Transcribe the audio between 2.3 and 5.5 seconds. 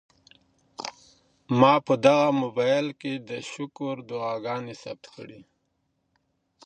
موبایل کي د شکر دعاګانې ثبت کړې.